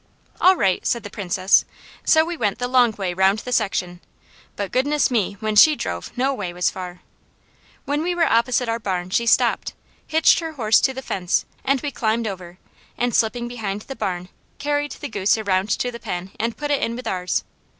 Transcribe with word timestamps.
"All 0.41 0.55
right!" 0.55 0.83
said 0.83 1.03
the 1.03 1.11
Princess, 1.11 1.63
so 2.03 2.25
we 2.25 2.35
went 2.35 2.57
the 2.57 2.67
long 2.67 2.91
way 2.93 3.13
round 3.13 3.37
the 3.37 3.51
section, 3.51 4.01
but 4.55 4.71
goodness 4.71 5.11
me! 5.11 5.33
when 5.41 5.55
she 5.55 5.75
drove 5.75 6.11
no 6.17 6.33
way 6.33 6.53
was 6.53 6.71
far. 6.71 7.01
When 7.85 8.01
we 8.01 8.15
were 8.15 8.25
opposite 8.25 8.67
our 8.67 8.79
barn 8.79 9.11
she 9.11 9.27
stopped, 9.27 9.75
hitched 10.07 10.39
her 10.39 10.53
horse 10.53 10.81
to 10.81 10.93
the 10.95 11.03
fence, 11.03 11.45
and 11.63 11.79
we 11.81 11.91
climbed 11.91 12.25
over, 12.25 12.57
and 12.97 13.13
slipping 13.13 13.47
behind 13.47 13.81
the 13.83 13.95
barn, 13.95 14.29
carried 14.57 14.93
the 14.93 15.07
goose 15.07 15.37
around 15.37 15.69
to 15.77 15.91
the 15.91 15.99
pen 15.99 16.31
and 16.39 16.57
put 16.57 16.71
it 16.71 16.81
in 16.81 16.95
with 16.95 17.05
ours. 17.05 17.43